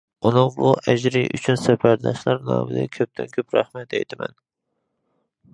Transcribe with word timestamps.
ئۇنىڭ 0.27 0.47
بۇ 0.53 0.69
ئەجرى 0.93 1.21
ئۈچۈن 1.39 1.59
سەپەرداشلار 1.65 2.41
نامىدىن 2.49 2.91
كۆپتىن-كۆپ 2.97 3.57
رەھمەت 3.59 3.97
ئېيتىمەن. 3.99 4.37